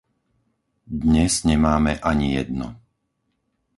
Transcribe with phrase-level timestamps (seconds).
[1.01, 2.67] Dnes nemáme ani jedno.